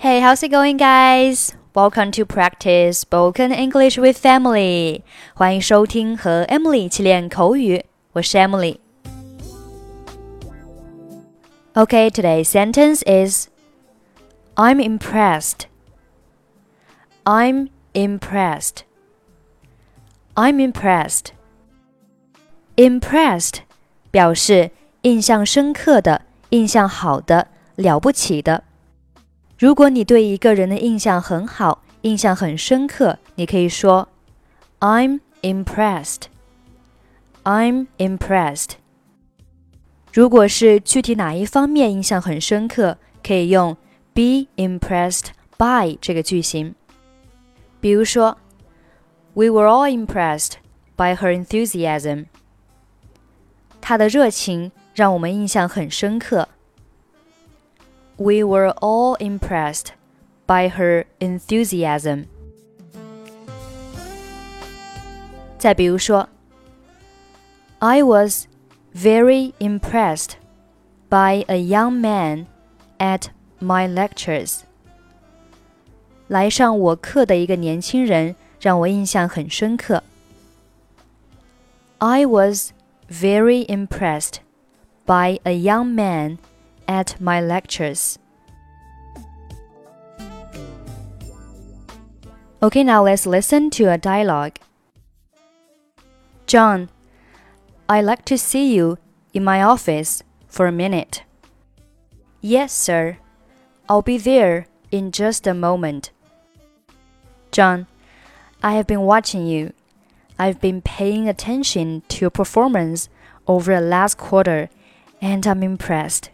[0.00, 1.54] Hey, how's it going, guys?
[1.74, 5.02] Welcome to practice spoken English with Emily.
[5.34, 7.84] 欢迎收听和 Emily 一起练口语。
[8.12, 8.78] 我是 Emily。
[11.74, 13.48] Okay, today's sentence is
[14.54, 15.66] I'm impressed.
[17.24, 18.84] I'm impressed.
[20.34, 21.32] I'm impressed.
[22.76, 23.58] Impressed
[24.10, 24.70] 表示
[25.02, 28.64] 印象深刻的、印象好的、了不起的。
[29.60, 34.08] 如果你对一个人的印象很好，印象很深刻，你可以说
[34.78, 36.22] "I'm impressed."
[37.44, 38.70] I'm impressed.
[40.14, 43.76] 如果是具体哪一方面印象很深刻，可以用
[44.14, 45.26] be impressed
[45.58, 46.74] by 这个句型。
[47.82, 48.38] 比如说
[49.34, 50.52] ，We were all impressed
[50.96, 52.24] by her enthusiasm.
[53.82, 56.48] 她的热情让我们印象很深刻。
[58.19, 59.93] we were all impressed
[60.45, 62.25] by her enthusiasm.
[65.57, 66.29] 再比如说，
[67.79, 68.47] I was
[68.93, 70.33] very impressed
[71.09, 72.45] by a young man
[72.99, 73.29] at
[73.59, 74.59] my lectures.
[76.27, 80.03] 来上我课的一个年轻人让我印象很深刻。
[81.99, 82.71] I was
[83.09, 84.39] very impressed
[85.05, 86.37] by a young man
[86.90, 88.18] at my lectures.
[92.60, 94.58] Okay, now let's listen to a dialogue.
[96.48, 96.90] John,
[97.88, 98.98] I'd like to see you
[99.32, 101.22] in my office for a minute.
[102.40, 103.18] Yes, sir.
[103.88, 106.10] I'll be there in just a moment.
[107.52, 107.86] John,
[108.64, 109.72] I have been watching you.
[110.40, 113.08] I've been paying attention to your performance
[113.46, 114.70] over the last quarter,
[115.22, 116.30] and I'm impressed.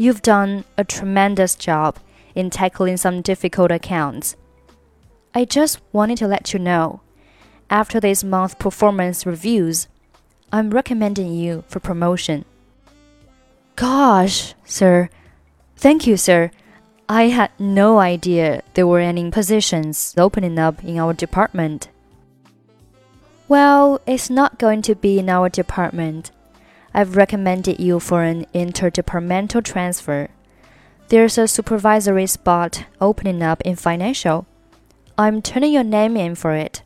[0.00, 1.98] You've done a tremendous job
[2.34, 4.34] in tackling some difficult accounts.
[5.34, 7.02] I just wanted to let you know,
[7.68, 9.88] after this month's performance reviews,
[10.50, 12.46] I'm recommending you for promotion.
[13.76, 15.10] Gosh, sir.
[15.76, 16.50] Thank you, sir.
[17.06, 21.90] I had no idea there were any positions opening up in our department.
[23.48, 26.30] Well, it's not going to be in our department.
[26.92, 30.28] I've recommended you for an interdepartmental transfer.
[31.08, 34.46] There's a supervisory spot opening up in financial.
[35.16, 36.82] I'm turning your name in for it.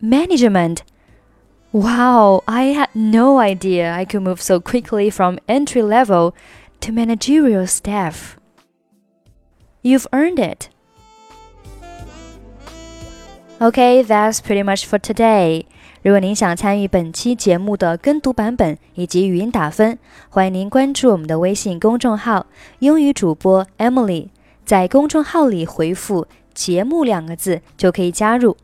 [0.00, 0.82] Management?
[1.72, 6.34] Wow, I had no idea I could move so quickly from entry level
[6.80, 8.38] to managerial staff.
[9.82, 10.70] You've earned it.
[13.60, 15.66] Okay, that's pretty much for today.
[16.02, 19.98] 如果您想参与本期节目的跟读版本以及语音打分，
[20.28, 22.46] 欢迎您关注我们的微信公众号
[22.78, 24.28] “英语主播 Emily”。
[24.64, 28.56] 在公众号里回复“节目”两个字就可以加入，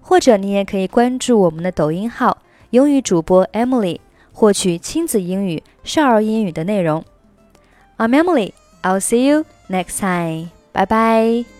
[0.00, 2.38] 或者你也可以关注我们的抖音号
[2.70, 4.00] “英语主播 Emily”，
[4.32, 7.04] 获取亲子英语、少儿英语的内容。
[7.98, 8.52] I'm Emily.
[8.82, 10.48] I'll see you next time.
[10.72, 11.57] Bye bye.